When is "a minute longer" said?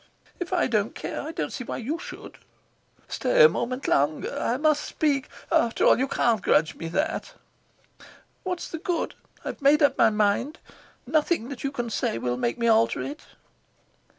3.45-4.35